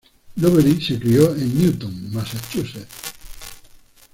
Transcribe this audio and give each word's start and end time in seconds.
Lowery 0.37 0.81
se 0.81 0.97
crio 0.97 1.35
en 1.35 1.59
Newton, 1.59 2.09
Massachusetts. 2.11 3.13